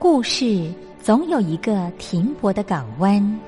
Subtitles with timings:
[0.00, 3.47] 故事总有一个停泊的港湾。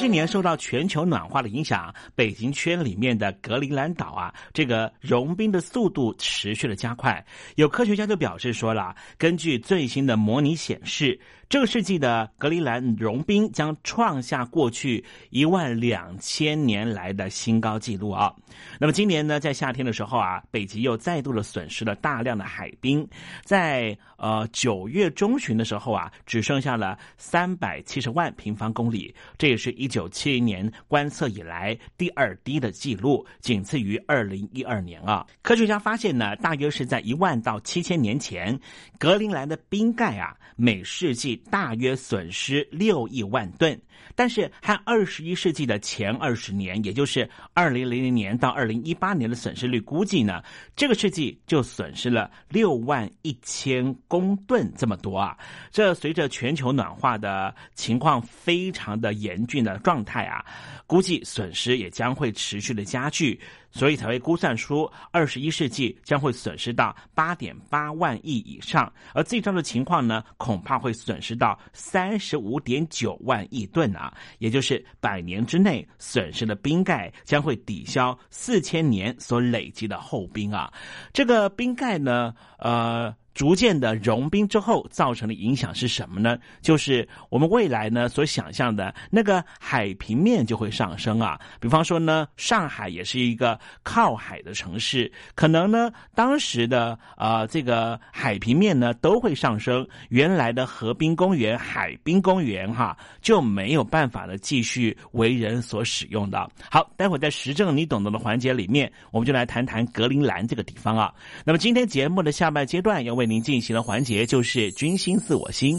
[0.00, 7.22] 今年受到全球暖化的影响，北极圈里面的格陵兰岛啊，这个融冰的速度持续的加快。
[7.56, 11.20] 有科学家就表示说了，根据最新的模拟显示。
[11.50, 18.32] 这个世纪的格陵兰融冰将创下过去一万两千年来的新高纪录啊！
[18.78, 23.04] 那么今年呢，在夏天的时候啊，北极又再度的损失了大量的海冰，
[23.42, 35.26] 在呃九月中旬的时候啊，只剩下了三百七十万平方公里，这也是一九七零年观测以来第二低的记录，仅次于二零一二年啊。
[35.42, 38.56] 科学家发现呢，大约是在一万到七千年前，
[39.00, 41.39] 格陵兰的冰盖啊，每世纪。
[41.50, 43.80] 大约损失六亿万吨，
[44.20, 50.42] 但是和二十一世纪的前二十年，也就是二零零零年到二零一八年的损失率估计呢，
[50.76, 55.34] 这个世纪就损失了六万一千公吨这么多啊！
[55.70, 60.44] 这随着全球暖化的情况非常的严峻的状态啊，
[60.86, 63.40] 估计损失也将会持续的加剧。
[63.72, 80.72] 所以才会估算出二十一世纪将会损失到八点八万亿以上，而最糟的情况呢，恐怕会损失到三十五点九万亿吨啊，也就是百年之内损失的冰盖将会抵消四千年所累积的厚冰啊。
[81.12, 83.14] 这个冰盖呢，呃。
[83.32, 86.36] 逐渐的融冰之后造成的影响是什么呢？
[86.60, 91.40] 就是我们未来呢所想象的那个海平面就会上升啊。
[91.60, 106.50] 比方说呢，上海也是一个靠海的城市，可能呢当时的呃这个海平面呢都会上升，原来的河滨公园、海滨公园哈就没有办法的继续为人所使用的。
[106.68, 111.14] 好，待会在时政你懂得的环节里面，我们就来谈谈格陵兰这个地方啊。
[111.44, 113.19] 那么今天节目的下半阶段要。
[113.20, 115.76] 为您进行的环节就是“君心似我心”。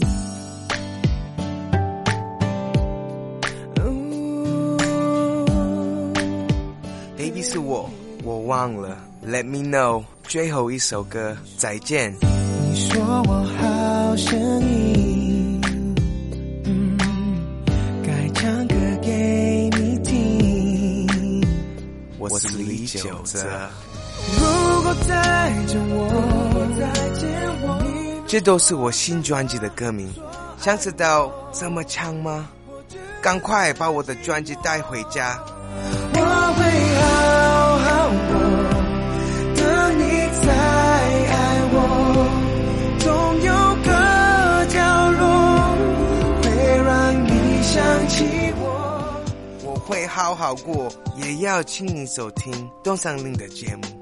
[7.18, 7.90] Baby 是我，
[8.22, 8.96] 我忘了。
[9.26, 12.14] Let me know，最后一首歌，再见。
[12.20, 15.60] 你说我好声音，
[18.04, 21.42] 该唱歌给你听。
[22.20, 23.68] 我是李玖哲。
[24.38, 26.41] 如果再见我，
[28.32, 30.10] 这都是我新专辑的歌名。
[30.58, 32.48] 想知道怎么唱吗？
[33.20, 35.38] 赶快把我的专辑带回家。
[36.14, 36.18] 我
[36.56, 36.64] 会
[36.96, 38.40] 好好过，
[39.54, 40.02] 等你
[40.46, 41.36] 再爱
[41.74, 41.76] 我。
[43.00, 43.06] 总
[43.42, 43.52] 有
[43.84, 43.92] 个
[44.72, 44.80] 角
[45.20, 45.20] 落
[46.40, 46.48] 会
[46.86, 46.90] 让
[47.26, 48.16] 你想起
[48.56, 48.64] 我。
[49.62, 54.01] 我会好好过，也要请你收听东山林的节目。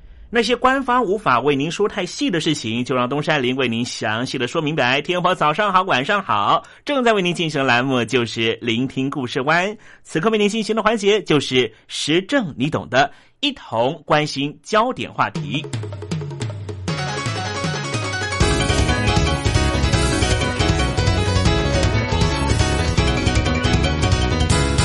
[0.33, 5.01] 那些官方无法为您说太细的事情，就让东山林为您详细的说明白。
[5.01, 9.77] 天婆早上好，晚上好，正在为您进行的栏目就是聆听故事湾。
[10.03, 13.11] 此刻为您进行的环节就是时政，你懂的，
[13.41, 15.65] 一同关心焦点话题。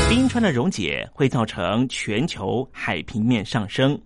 [0.08, 3.96] 冰川的溶解会造成全球海平面上升，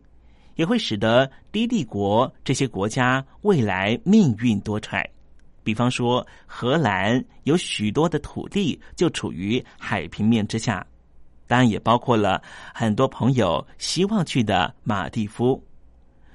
[0.61, 5.03] 也会使得低地国这些国家未来命运多舛。
[5.65, 10.87] 比方说，荷兰有许多的土地就处于海平面之下，
[11.47, 12.43] 当然也包括了
[12.75, 15.65] 很多朋友希望去的马蒂夫。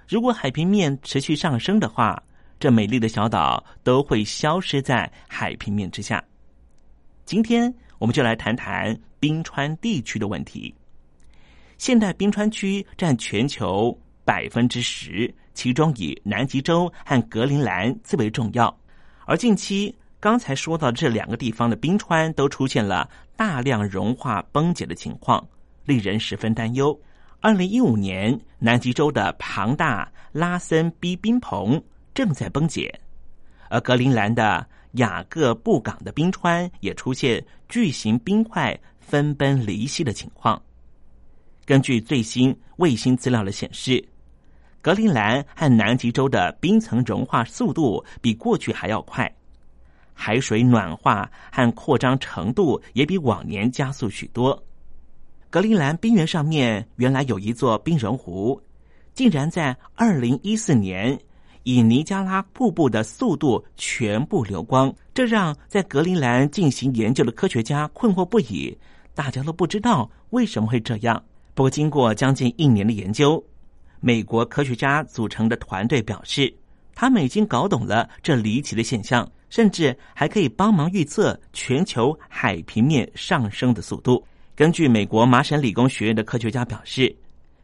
[0.07, 2.19] 如果海平面持续上升的话，
[2.59, 6.23] 这美丽的小岛都会消失在海平面之下。
[7.25, 7.71] 今天。
[7.97, 10.75] 我们就来谈谈冰川地区的问题。
[11.77, 18.75] 现代冰川区占全球百分之十，其中以南极洲和格陵兰最为重要。
[19.25, 25.47] 而近期刚才说到这两个地方的冰川都出现了大量融化崩解的情况，
[25.85, 26.99] 令人十分担忧。
[27.39, 31.81] 二零一五年，南极洲的庞大拉森 B 冰棚
[32.13, 32.93] 正在崩解，
[33.69, 34.67] 而格陵兰的。
[34.95, 40.61] 雅各布港的冰川也出现巨型冰块分崩离析的情况。
[41.65, 44.01] 根据最新卫星资料的显示，
[44.85, 49.33] 格陵兰和南极洲的冰层融化速度比过去还要快，
[50.13, 54.63] 海水暖化和扩张程度也比往年加速许多。
[55.49, 58.61] 格陵兰冰原上面原来有一座冰融湖，
[59.15, 61.19] 竟然在二零一四年。
[61.63, 68.77] 以尼加拉瀑布的速度全部流光，这让在格陵兰进行研究的科学家困惑不已。
[69.15, 71.23] 大家都不知道为什么会这样。
[71.55, 73.43] 不过，经过将近一年的研究，
[74.05, 76.53] 美国科学家组成的团队表示，
[76.93, 84.23] 他们已经搞懂了这离奇的现象，甚至还可以帮忙预测全球海平面上升的速度。
[84.55, 87.15] 根据美国麻省理工学院的科学家表示，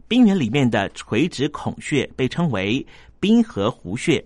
[0.08, 2.84] 冰原里面的垂直孔穴被称为。
[3.20, 4.26] 冰河湖穴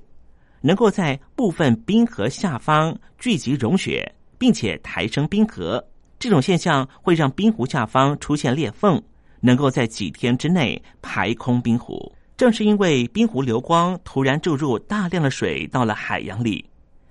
[0.62, 5.86] 能够在部分冰河下方聚集融雪，并且抬升冰河。
[6.18, 9.04] 这种现象会让冰湖下方出现裂缝，
[9.46, 12.12] 能够在几天之内排空冰湖。
[12.36, 16.66] 正是因为冰湖流光突然注入大量的水到了海洋里，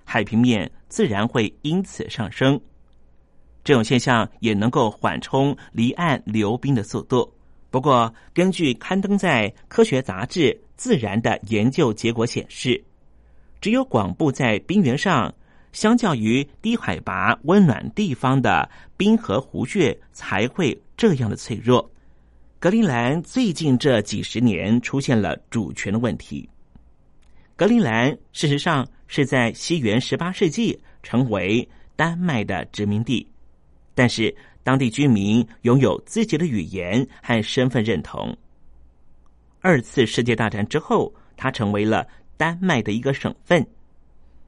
[0.05, 2.61] 海平面自然会因此上升。
[3.62, 7.33] 这种现象也能够缓冲离岸流冰的速度。
[7.71, 10.61] 不过，根据刊登在科学杂志。
[10.76, 12.83] 自然的研究结果显示，
[13.61, 15.33] 只有广布在冰原上，
[15.71, 21.88] 相较于低海拔温暖地方的冰河湖穴才会这样的脆弱。
[22.64, 26.49] 格陵兰最近这几十年出现了主权的问题。
[27.56, 33.28] 格陵兰事实上是在西元十八世纪成为丹麦的殖民地，
[33.94, 38.35] 但是当地居民拥有自己的语言和身份认同。
[39.61, 43.62] 二次世界大战之后，它成为了丹麦的一个省份，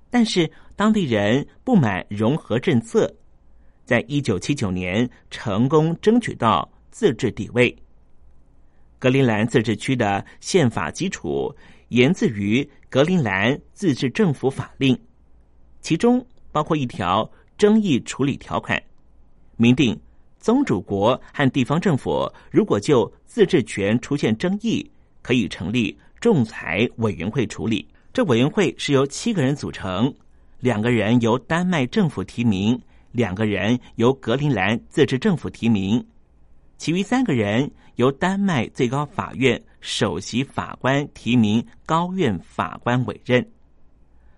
[0.08, 3.14] 但是当地人不满融合政策，
[3.84, 7.76] 在一九七九年成功争取到自治地位。
[8.98, 11.54] 格陵兰自治区的宪法基础
[11.88, 14.94] 源自于《格陵兰自治政府法令》，
[15.80, 18.82] 其中包括一条争议处理条款，
[19.56, 19.98] 明定
[20.38, 24.90] 宗主国和地方政府如果就自治权出现争议。
[25.22, 27.84] 可以成立仲裁委员会处理。
[28.12, 30.14] 这委员会是由七个人组成，
[30.60, 36.06] 两个人由丹麦政府提名，两个人由格陵兰自治政府提名，
[36.78, 43.46] 其余三个人由丹麦最高法院首席法官提名，高院法官委任。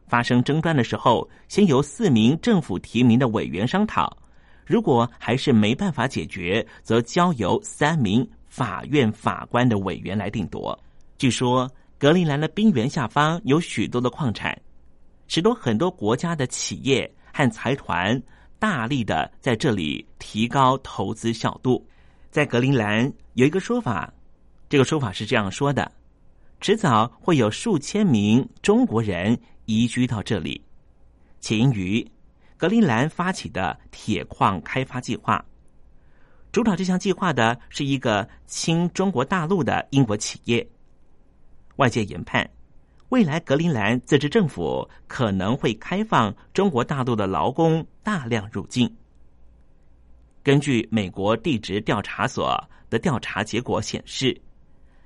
[0.06, 4.16] 发生争端的时候，先由四名政府提名的委员商讨，
[4.64, 8.28] 如果还是没办法解决，则交由三名。
[8.50, 10.76] 法院法官的委员来定夺。
[11.18, 14.58] 据说格陵兰的冰原下方有许多的矿产，
[15.28, 18.20] 使得很多国家的企业和财团
[18.58, 21.86] 大力的在这里提高投资效度。
[22.30, 24.12] 在格陵兰有一个说法，
[24.68, 25.90] 这个说法是这样说的：
[26.60, 30.62] 迟早会有数千名中国人移居到这里，
[31.40, 32.06] 起因于
[32.56, 35.44] 格陵兰发起的铁矿开发计划。
[36.52, 40.66] 主导这项计划的是一个亲中国大陆的英国企业。
[41.76, 42.48] 外界研判，
[43.10, 48.92] 未来格陵兰自治政府可能会开放中国大陆的劳工大量入境。
[50.48, 54.34] 根据美国地质调查所的调查结果显示，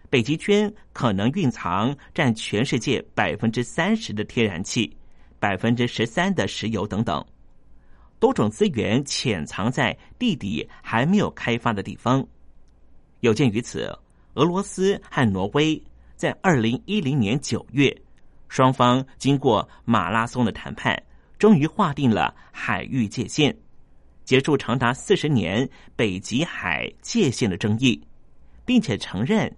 [0.09, 4.97] 北极圈可能蕴藏占全世界百分之三十的天然气、
[5.41, 7.27] 百分之十三的石油等等。
[8.21, 12.25] 多种资源潜藏在地底还没有开发的地方。
[13.19, 13.93] 有鉴于此，
[14.35, 15.83] 俄罗斯和挪威
[16.15, 17.93] 在二零一零年九月，
[18.49, 21.03] 双方经过马拉松的谈判，
[21.37, 23.53] 终于划定了海域界限，
[24.33, 28.03] 结束长达四十年北极海界限的争议，
[28.65, 29.55] 并且承认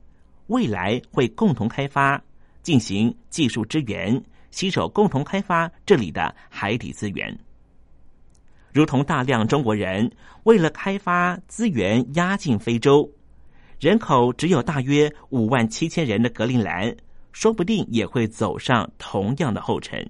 [0.49, 2.21] 未来会共同开发、
[2.61, 7.39] 进行技术支援，携手共同开发这里的海底资源。
[8.73, 10.11] 如同大量中国人
[10.43, 13.09] 为了开发资源压进非洲，
[13.79, 16.93] 人口只有大约五万七千人的格陵兰，
[17.31, 20.05] 说不定也会走上同样的后尘。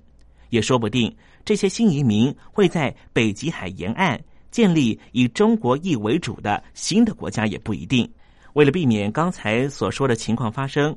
[0.49, 4.19] 也说不定这些新移民会在北极海沿岸
[4.55, 8.09] 建立以中国裔为主的新的国家，也不一定。
[8.53, 10.97] 为了避免刚才所说的情况发生，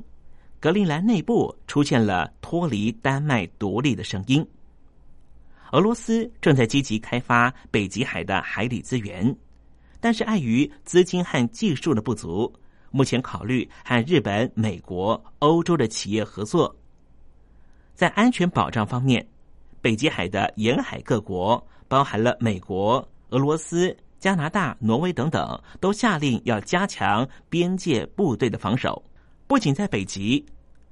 [0.60, 4.48] 格陵兰内部出现了脱离丹麦独立的声音。
[5.72, 9.36] 俄罗斯正在积极开发北极海的海底资源，
[10.00, 12.54] 但是碍于资金和技术的不足，
[12.92, 16.76] 目前考虑和日本、美国、欧洲的企业合作。
[17.96, 19.28] 在安全保障方面，
[19.82, 29.04] 北极海的沿海各国，包含了美国、俄罗斯、加拿大、挪威等等，都下令要加强边界部队的防守。
[29.48, 30.46] 不仅在北极，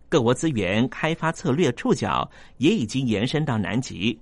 [0.10, 4.18] 各国资源开发策略触角也已经延伸到南极。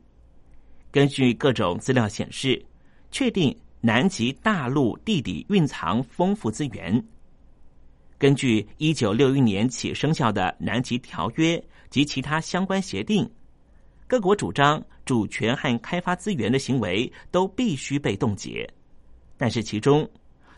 [0.92, 2.64] 根据各种资料显示，
[3.12, 7.04] 确定南极大陆地底蕴藏丰富资源。
[8.18, 13.30] 根据一九六一年起生效的南极条约及其他相关协定，
[14.14, 18.72] 各国主张主权和开发资源的行为都必须被冻结。
[19.38, 20.08] 但是，其中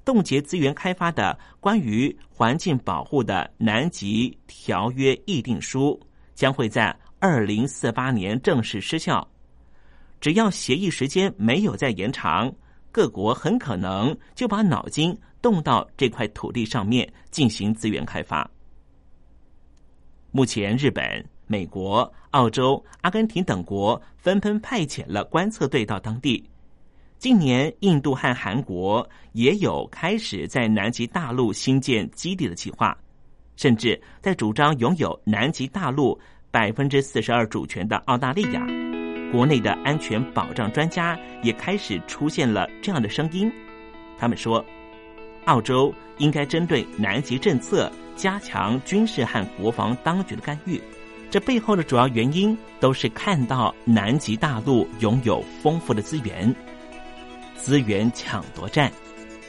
[0.04, 5.98] 冻结资源开发的关于环境保护的南极条约议定书
[6.34, 9.26] 将会在二零四八年正式失效。
[10.20, 12.54] 只要协议时间没有再延长，
[12.92, 18.52] 各国很可能就把脑筋动到这块土地上面进行资源开发。
[20.32, 26.44] 目前，日本、美国、澳洲、阿根廷等国纷纷派遣了观测队到当地。
[27.18, 32.96] 近年，印度和韩国也有开始在南极大陆新建基地的计划，
[33.56, 36.20] 甚至在主张拥有南极大陆
[36.52, 38.66] 百分之四十二主权的澳大利亚。
[39.32, 43.52] 国内的安全保障专家也开始出现了这样的声音，
[44.18, 44.64] 他们说，
[45.46, 50.80] 澳洲应该针对南极政策加强军事和国防当局的干预。
[51.30, 56.54] 这背后的主要原因都是看到南极大陆拥有丰富的资源，
[57.58, 58.92] 资源抢夺战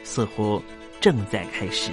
[0.03, 0.61] 似乎
[1.01, 1.93] 正在开始。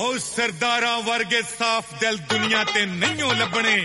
[0.00, 3.76] ਉਹ ਸਰਦਾਰਾਂ ਵਰਗੇ ਸਾਫ਼ ਦਿਲ ਦੁਨੀਆ ਤੇ ਨਹੀਂਓ ਲੱਭਣੇ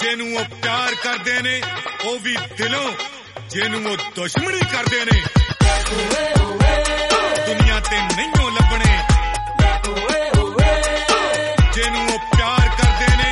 [0.00, 1.60] ਜਿਹਨੂੰ ਉਹ ਪਿਆਰ ਕਰਦੇ ਨੇ
[2.04, 2.90] ਉਹ ਵੀ ਦਿਲੋਂ
[3.50, 5.20] ਜਿਹਨੂੰ ਉਹ ਦੁਸ਼ਮਣੀ ਕਰਦੇ ਨੇ
[7.46, 8.92] ਦੁਨੀਆ ਤੇ ਨਹੀਂਓ ਲੱਭਣੇ
[11.74, 13.30] ਜਿਹਨੂੰ ਉਹ ਪਿਆਰ ਕਰਦੇ ਨੇ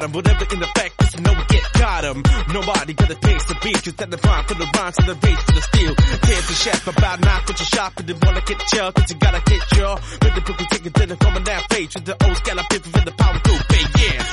[0.00, 0.12] bottom.
[0.12, 2.22] Whatever in the fact, just to know we get got 'em.
[2.52, 3.82] Nobody got a taste the beat.
[3.82, 5.94] Just at the rhyme for the rhymes and the race for the steel.
[6.22, 9.16] Tears the chef about knock what you shop and they wanna get you, cause you
[9.18, 9.94] gotta get your.
[10.22, 12.86] With the book and ticket to the coming down page with the old scallop if
[12.86, 13.62] in the power group,
[14.00, 14.24] yeah.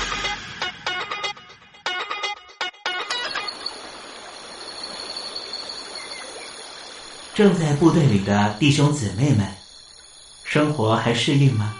[7.35, 9.47] 正在部队里的弟兄姊妹们，
[10.43, 11.71] 生活还适应吗？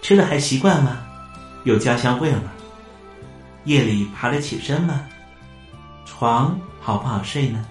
[0.00, 1.04] 吃的还习惯吗？
[1.64, 2.50] 有家乡味吗？
[3.64, 5.00] 夜里爬得起身吗？
[6.04, 7.64] 床好不好睡呢？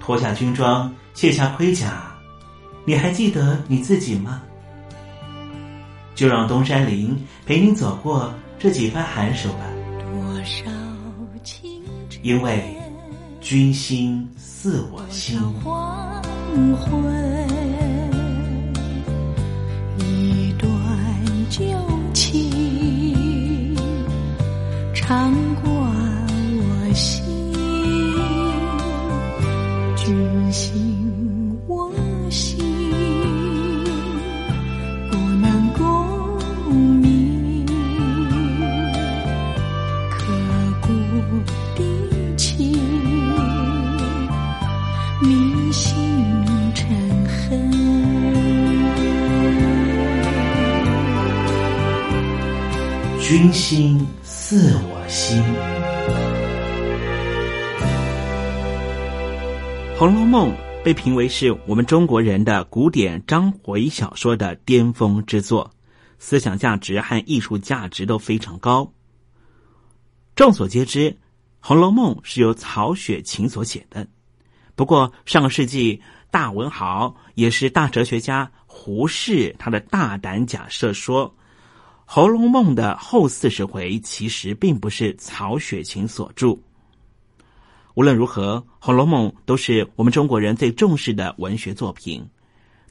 [0.00, 2.12] 脱下军装，卸下盔甲，
[2.84, 4.42] 你还记得你自己吗？
[6.14, 9.66] 就让东山林陪你走过这几番寒暑吧。
[9.98, 10.64] 多少
[11.42, 11.82] 情
[12.22, 12.76] 因为
[13.40, 15.40] 军心似我心。
[15.62, 16.22] 黄
[16.76, 17.02] 昏，
[25.14, 27.22] 常挂我心，
[29.94, 31.88] 君心我
[32.30, 32.58] 心，
[35.08, 35.84] 不能共
[36.96, 37.64] 鸣，
[40.10, 40.16] 刻
[40.82, 40.88] 骨
[41.76, 41.80] 的
[42.36, 42.74] 情。
[45.20, 45.94] 铭心
[46.74, 46.84] 成
[47.28, 47.62] 恨。
[53.20, 55.40] 君心似我心。
[59.96, 60.50] 《红楼梦》
[60.82, 65.70] 被评为是我们中国人的古典章回小说的巅峰之作，
[66.18, 68.92] 思想价值和艺术价值都非常高。
[70.34, 71.10] 众所皆知，
[71.60, 74.08] 《红楼梦》是由曹雪芹所写的。
[74.74, 81.28] 不过，上个世纪大文豪也是大哲学家胡适，他的大胆假设说，
[82.06, 86.56] 《红楼梦》的后四十回其实并不是曹雪芹所著。
[87.94, 92.24] 无论如何，《红楼梦》都是我们中国人最重视的文学作品。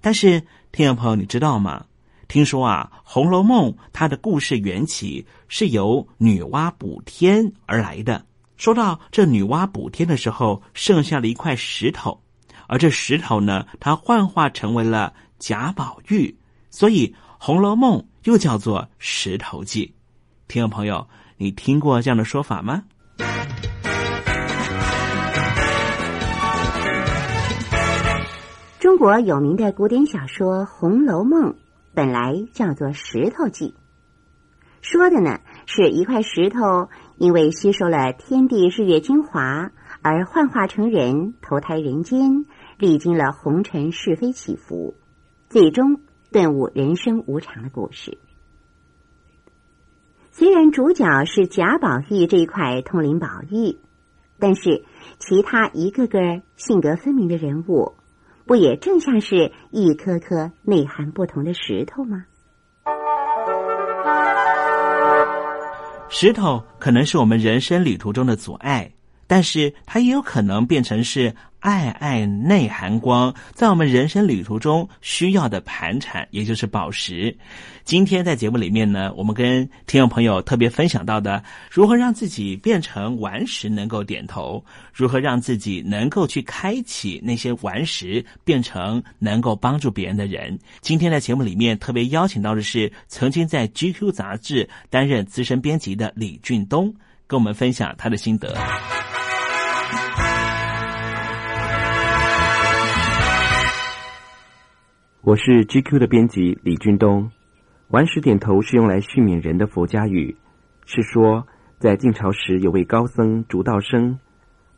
[0.02, 1.86] 但是，听众朋友，你知道吗？
[2.28, 8.26] 听说啊，《红楼梦》它的故事缘起是由女娲补天而来的。
[8.58, 12.20] 说到这女娲补天的时候，剩下了一块石头，
[12.68, 16.36] 而这石头呢，它幻化成为了贾宝玉，
[16.70, 17.08] 所以
[17.46, 19.88] 《红楼梦》又叫做《石头记》。
[20.48, 22.86] 听众朋友，你听过这样的说法吗？
[28.80, 31.52] 中国有名的古典小说《红楼梦》
[31.94, 33.72] 本来叫做《石头记》，
[34.82, 39.70] 说的呢是一块石头因为吸收了天地日月精华
[40.02, 42.46] 而幻化成人，投胎人间，
[42.78, 44.96] 历经了红尘是非起伏，
[45.50, 46.00] 最终
[46.34, 48.18] 顿悟人生无常的故事。
[50.32, 53.78] 虽然主角是贾宝玉这一块通灵宝玉，
[54.40, 54.84] 但是
[55.20, 57.94] 其他一个个性格分明的人物。
[58.46, 62.26] 不也正像是一颗颗内涵不同的石头吗？
[66.10, 68.92] 石头可能是我们人生旅途中的阻碍，
[69.28, 77.34] 但是它也有可能变成是爱爱内涵光，在我们人生旅途中需要的盘缠，也就是宝石。
[77.86, 84.62] 今天在节目里面呢，我们跟听众朋友特别分享到的，如何让自己变成顽石能够点头，
[84.94, 90.60] 如何让自己能够去开启那些顽石，变成能够帮助别人的人。
[90.82, 96.94] 今天在节目里面特别邀请到的是曾经在 GQ 杂志担任资深编辑的李俊东，
[97.26, 98.54] 跟我们分享他的心得。
[105.26, 107.32] 我是 GQ 的编辑李俊东。
[107.88, 110.36] 顽石点头是用来训勉人的佛家语，
[110.86, 111.48] 是说
[111.80, 114.20] 在晋朝时有位高僧竺道生，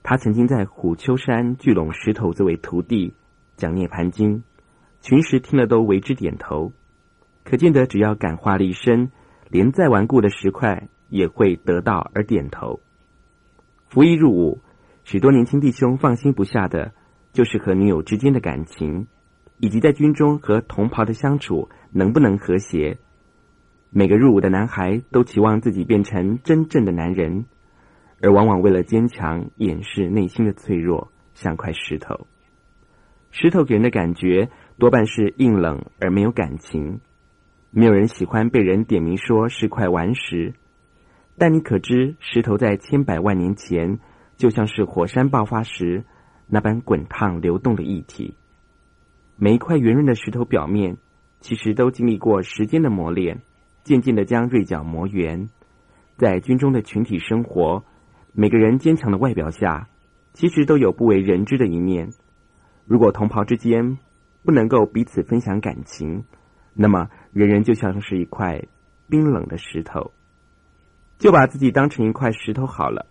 [0.04, 3.16] 他曾经在虎丘山聚拢石头作为徒弟，
[3.58, 4.38] 讲《涅盘经》，
[5.02, 6.74] 群石听了都为之点头。
[7.44, 9.12] 可见得只要感化力深，
[9.50, 12.82] 连再顽固的石块也会得到而点头。
[13.88, 14.62] 服役入伍，
[15.06, 16.94] 许多年轻弟兄放心不下的，
[17.34, 19.08] 就是和女友之间的感情，
[19.58, 22.98] 以及在军中和同袍的相处能不能和谐。
[23.90, 27.46] 每个入伍的男孩都期望自己变成真正的男人，
[28.22, 32.28] 而往往为了坚强掩饰内心的脆弱，像块石头。
[33.32, 37.00] 石头给人的感觉多半是硬冷而没有感情，
[37.72, 40.54] 没有人喜欢被人点名说是块顽石。
[41.38, 44.00] 但你可知，石头在千百万年前
[44.38, 46.06] 就像是火山爆发时
[46.48, 48.36] 那般滚烫流动的液体。
[49.38, 50.96] 每一块圆润的石头表面，
[51.42, 53.42] 其实都经历过时间的磨练，
[53.84, 55.50] 渐渐的将锐角磨圆。
[56.18, 57.84] 在军中的群体生活，
[58.32, 59.90] 每个人坚强的外表下，
[60.32, 62.14] 其实都有不为人知的一面。
[62.86, 63.98] 如果同袍之间
[64.44, 66.24] 不能够彼此分享感情，
[66.74, 68.64] 那么人人就像是一块
[69.10, 70.12] 冰冷的石头。
[71.18, 73.06] 就把自己当成一块石头好了。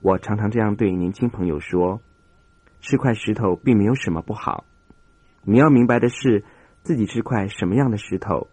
[0.00, 2.00] 我常常这样对年轻朋友说
[2.80, 4.64] ：“是块石头，并没有什么不好。
[5.48, 6.42] 你要明白的是，
[6.82, 8.48] 自己是块什么样的石头。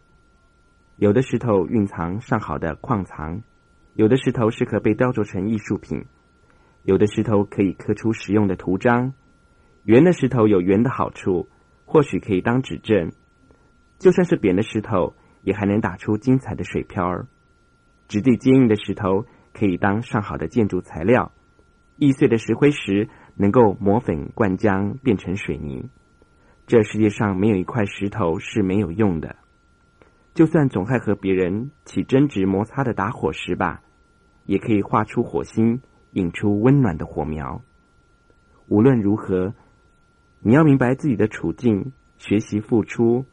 [0.95, 3.41] 有的石头蕴藏上好的矿藏，
[3.95, 6.06] 有的石头适合被雕琢成艺术品，
[6.84, 9.13] 有的石头可以刻出实用的图章。
[9.86, 11.49] 圆的石头有圆的好处，
[11.86, 13.10] 或许可以当指针；
[13.97, 17.25] 就算是扁的石头，也还能打出精彩的水漂儿。”
[18.08, 21.32] 质地坚硬的石头可以当上好的建筑材料，
[21.97, 25.89] 易碎的石灰石能够磨粉灌浆变成水泥。
[26.65, 29.36] 这世界上没有一块石头是没有用的，
[30.34, 33.82] 就算总爱和别人起争执摩擦的打火石吧，
[34.45, 37.62] 也可以画出火星，引出温暖的火苗。
[38.67, 39.54] 无论如何，
[40.39, 43.26] 你要明白自己的处境，学习付出。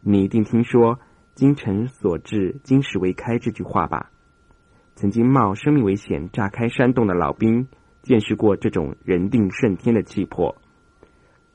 [0.00, 0.98] 你一定听说。
[1.34, 3.40] 精诚所至，金石为开。
[3.40, 4.12] 这句话吧，
[4.94, 7.66] 曾经冒生命危险炸开山洞的老兵，
[8.02, 10.54] 见识过这种人定胜天的气魄。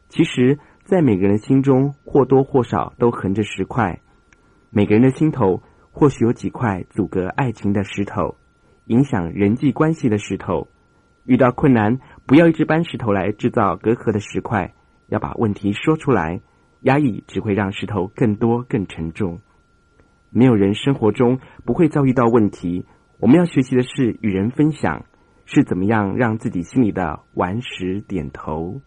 [0.10, 4.02] 其实，在每个人心中，或多或少都横着石块。
[4.72, 8.38] 每个人的心头，或许有几块阻隔爱情的石头，
[8.86, 10.68] 影响人际关系的石头。
[11.26, 14.74] 遇到困难，不要一直搬石头来制造隔阂的石块，
[15.10, 16.42] 要把问题说出来。
[16.82, 19.42] 压抑只会让石头更多、更沉重。
[20.32, 22.88] 没有人生活中不会遭遇到问题。
[23.20, 25.06] 我们要学习的是与人分享，
[25.46, 28.82] 是怎么样让自己心里的顽石点头。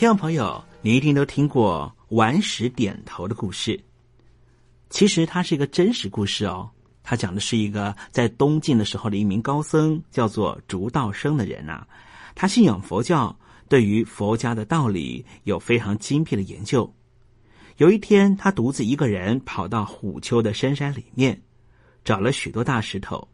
[0.00, 3.78] 听众朋友，你一定都听过顽石点头的故事。
[4.88, 6.70] 其实它是一个真实故事哦。
[7.02, 11.86] 他讲的是一个在东晋的时候的一名高僧，叫做竺道生的人呐。
[12.34, 16.90] 他信仰佛教，对于佛家的道理有非常精辟的研究。
[17.76, 21.38] 有一天，他独自一个人跑到虎丘的深山里面，
[22.06, 23.28] 找了许多大石头，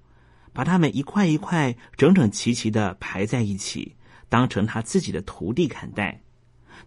[0.52, 3.94] 把它们一块一块整整齐齐的排在一起，
[4.28, 6.20] 当成他自己的徒弟看待。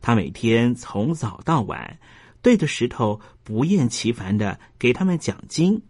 [0.01, 1.99] 他每天从早到晚，
[2.41, 5.81] 对着石头不厌其烦的给他们讲经。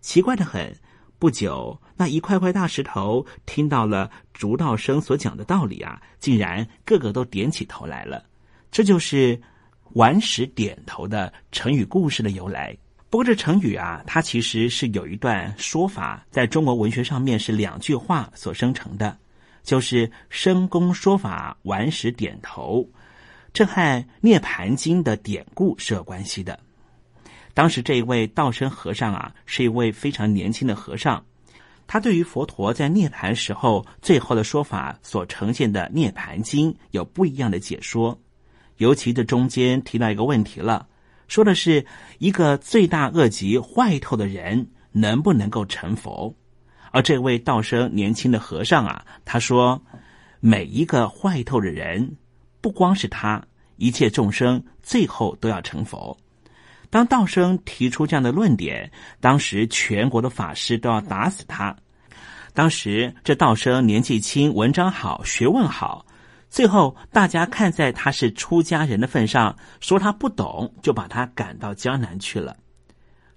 [0.00, 0.76] 奇怪的很，
[1.18, 8.22] 不久，那一块块大石头听到了竹道生所讲的道理啊，竟然个个都点起头来了。
[8.70, 9.40] 这就是
[9.94, 12.76] “顽石点头”的成语故事的由来。
[13.08, 19.16] 不过，这成语啊，它其实是有一段说法，在中国文学上面是两句话所生成的，
[19.62, 22.86] 就是“深公说法，顽石点头”。
[23.54, 23.80] 这和
[24.20, 26.58] 《涅盘经》的典故是有关系的。
[27.54, 31.24] 当时这一位道生和尚啊，是一位非常年轻的和尚，
[31.86, 38.20] 他对于佛陀在涅盘时候最后的说法所呈现的《涅盘经》有不一样的解说。
[38.78, 40.88] 尤其这中间提到一个问题了，
[41.28, 41.86] 说的是
[42.18, 46.34] 一个罪大恶极、坏透的人能不能够成佛？
[46.90, 49.80] 而这位道生年轻的和尚啊，他说
[50.40, 52.16] 每一个坏透的人。
[52.64, 53.44] 不光是他，
[53.76, 56.16] 一切众生最后都要成佛。
[56.88, 58.90] 当道生提出这样的论点，
[59.20, 61.76] 当时全国的法师都要打死他。
[62.54, 66.06] 当时这道生年纪轻，文章好，学问好。
[66.48, 72.56] 最后大家看在他是出家人的份上，说他不懂，就把他赶到江南去了。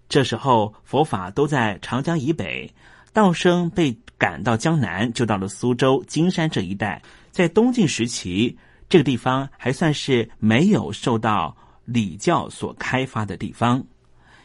[0.07, 2.73] 这时候佛法都在长江以北，
[3.11, 7.01] 道生被赶到江南，就到了苏州、金山这一带。
[7.30, 8.57] 在东晋时期，
[8.89, 13.83] 这个地方还算是没有受到礼教所开发的地方，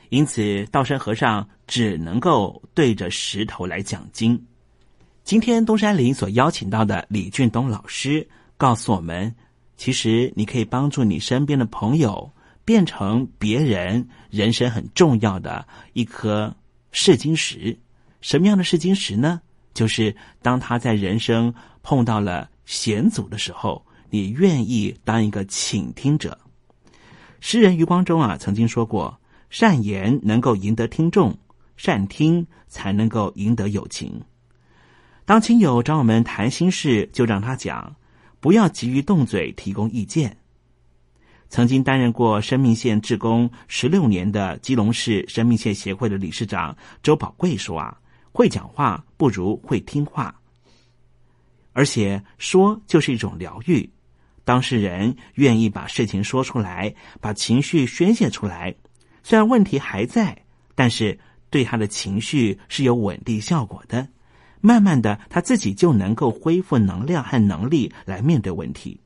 [0.09, 4.41] 因此道生和尚只能够对着石头来讲经。
[5.25, 8.29] 今天东山林所邀请到的李俊东老师。
[8.59, 9.35] 告诉我们，
[9.77, 12.31] 其实你可以帮助你身边的朋友
[12.65, 16.55] 变成别人人生很重要的一颗
[16.93, 17.77] 试金石。
[18.21, 19.41] 什么样的试金石呢？
[19.75, 26.39] 就是当他在人生碰到了险阻的时候，你愿意当一个倾听者。
[27.41, 31.35] 诗人余光中啊曾经说过：“善言能够赢得听众，
[31.79, 34.21] 善听才能够赢得友情。”
[35.25, 37.97] 当亲友找我们谈心事，就让他讲。
[38.39, 40.37] 不要急于动嘴提供意见。
[41.49, 47.99] 曾经担任过生命线志工十六年的基隆市生命线协会的理事长周宝贵说：“啊，
[48.31, 50.35] 会讲话不如会听话，
[51.73, 53.89] 而且说就是一种疗愈。
[54.45, 58.75] 当事人愿意把事情说出来，把情绪宣泄出来，
[59.23, 61.19] 虽然问题还在，但是
[61.51, 64.09] 对他的情绪是有稳定效果的。”
[64.65, 69.01] 慢慢的，他自己就能够恢复能量和能力来面对问题。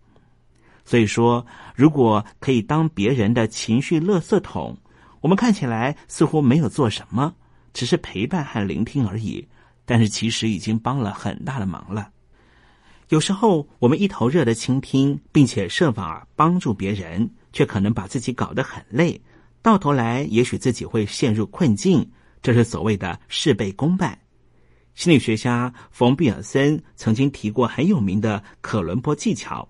[0.84, 4.76] 所以说，如果可以当别人的情绪垃圾桶，
[5.22, 7.34] 我们看起来似乎没有做什么，
[7.72, 9.49] 只是陪伴和聆听而已，
[9.87, 12.11] 但是其实已经帮了很大的忙了。
[13.09, 19.21] 有时候，我们一头热的倾听，并且设法帮助别人，却可能把自己搞得很累，
[19.63, 22.11] 到头来也许自己会陷入困境。
[22.43, 24.19] 这是所谓的事倍功半。
[24.95, 29.69] 心理学家冯比尔森曾经提过很有名的可伦坡技巧，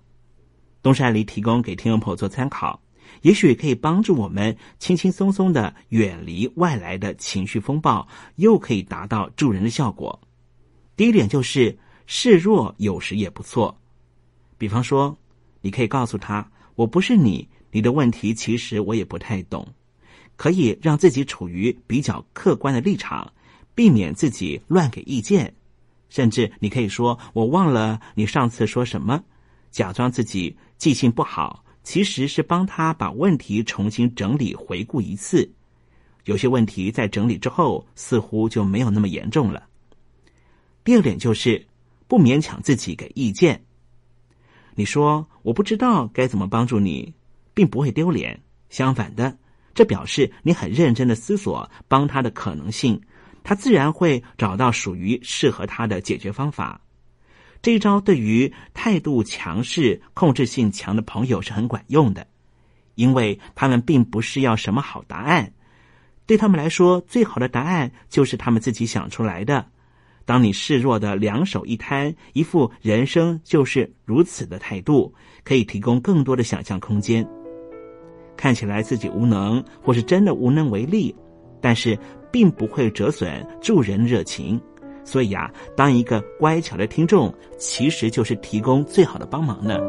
[0.81, 2.81] 东山里提供给听众朋友做参考，
[3.21, 8.07] 也许可以帮助我们轻轻松松的远离外来的情绪风暴，
[8.37, 10.19] 又可以达到助人的效果。
[10.95, 11.77] 第一点就是
[12.07, 13.79] 示弱，有时也不错。
[14.57, 15.15] 比方说，
[15.61, 19.67] 你可以告诉他：“我不是你，你的问题其实我也不太懂。”
[20.35, 23.31] 可以让自己处于比较客观的立场。
[23.75, 25.53] 避免自己乱给意见，
[26.09, 29.23] 甚至你可以说：“我忘了你上次说什么。”
[29.69, 35.47] 假装自己记性不好，其实是帮他把问题重新整理、回顾一次。
[36.25, 39.67] 有些问题在整理之后，似乎就没有那么严重了。
[40.83, 41.63] 第二点就是
[42.07, 43.63] 不勉强自己给意见。
[44.75, 47.13] 你说：“我不知道该怎么帮助你”，
[47.53, 48.41] 并不会丢脸。
[48.69, 49.37] 相反的，
[49.73, 53.01] 这表示你很认真的思索帮他的可能性。
[53.43, 56.81] 他自然会找到属于适合他的解决方法。
[57.61, 62.27] 这一招对于态度强势、控制性强的朋友是很管用的，
[62.95, 65.53] 因为他们并不是要什么好答案，
[66.25, 69.69] 对他们来说，最好的答案就是他们自己想出来的。
[70.27, 75.11] 当你示弱的两手一摊，一副人生就是如此的态度，
[75.45, 77.25] 可以提供更多的想象空间。
[78.35, 81.15] 看起来自己无能，或是真的无能为力。
[81.59, 81.97] 但是
[82.31, 84.61] 并不会折损助人热情，
[85.03, 89.79] 所以啊，当一个乖巧的听众，其实就是提供最好的帮忙呢。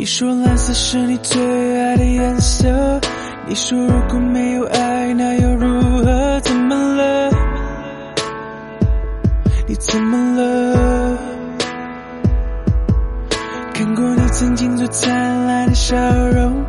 [0.00, 1.42] 你说蓝色是你最
[1.76, 2.68] 爱的颜色，
[3.48, 6.40] 你说如果没有爱，那又如何？
[6.40, 7.30] 怎么了？
[9.66, 11.18] 你怎么了？
[13.74, 15.12] 看过你曾经最灿
[15.46, 15.96] 烂的笑
[16.28, 16.64] 容，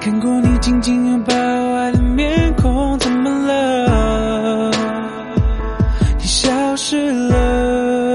[0.00, 4.72] 看过你紧紧拥抱爱的面孔，怎么了？
[6.18, 8.14] 你消失了，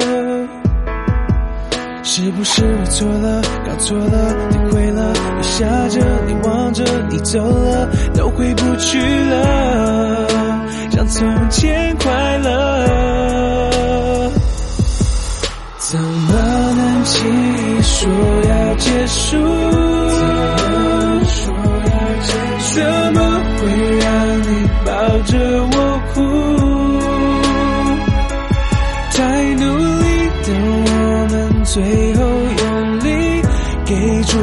[2.04, 4.57] 是不是我错了，搞错了，
[5.58, 5.66] 下？
[5.90, 10.28] 着，你望着，你走了，都回不去了，
[10.92, 14.32] 像从前快乐。
[15.80, 16.34] 怎么
[16.78, 18.08] 能轻易说
[18.50, 19.38] 要结束？
[22.76, 22.84] 怎
[23.14, 23.20] 么
[23.58, 23.62] 会
[23.98, 24.06] 让
[24.44, 24.50] 你
[24.86, 24.92] 抱
[25.26, 25.34] 着
[25.72, 25.76] 我
[26.14, 26.16] 哭？
[29.12, 29.18] 太
[29.56, 30.06] 努力
[30.44, 30.48] 的
[30.86, 30.88] 我
[31.32, 31.74] 们，最
[32.14, 32.22] 后
[32.60, 32.64] 用
[33.00, 33.10] 力
[33.86, 33.90] 给
[34.26, 34.38] 祝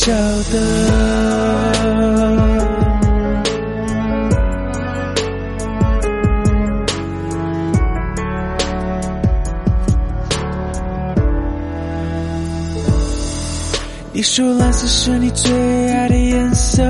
[0.00, 0.16] 晓得。
[14.12, 15.52] 你说蓝色是你最
[15.92, 16.82] 爱的颜色，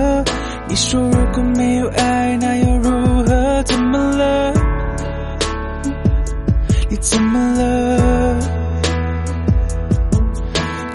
[0.68, 2.90] 你说如果没有爱，那又如
[3.24, 3.62] 何？
[3.64, 4.52] 怎么了？
[6.88, 8.38] 你怎么了？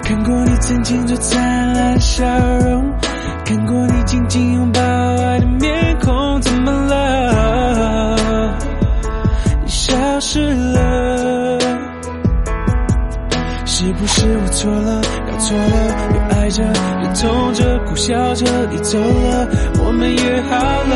[0.04, 2.26] 看过你曾经最灿烂笑
[2.60, 2.90] 容，
[3.44, 8.58] 看过你紧紧拥抱爱的面孔，怎么了？
[9.62, 11.60] 你消失了。
[13.66, 15.64] 是不是我错了，搞错了？
[16.14, 19.48] 越爱着，越痛着，苦笑着，你走了，
[19.84, 20.96] 我们约好了，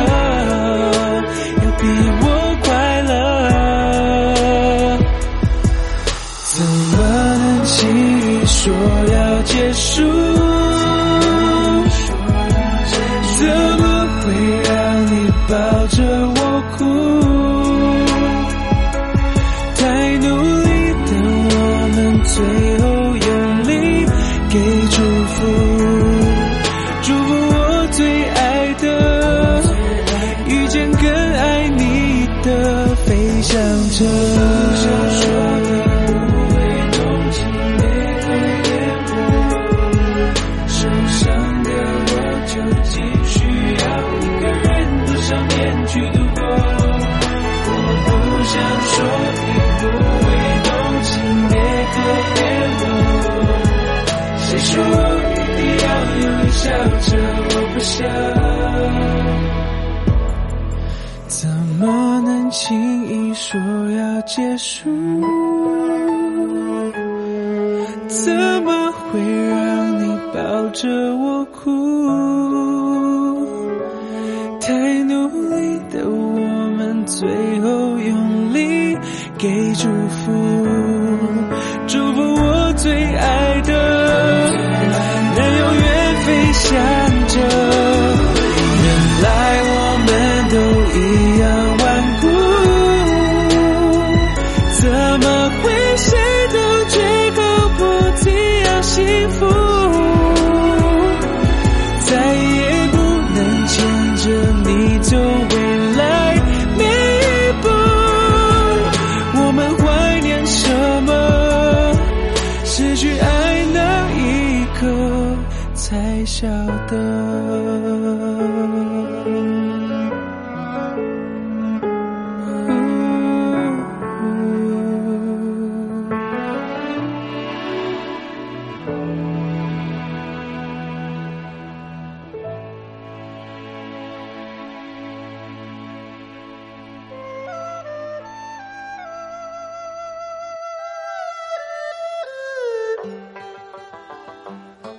[64.30, 64.88] 结束？
[68.08, 68.32] 怎
[68.64, 71.99] 么会让你抱着我哭？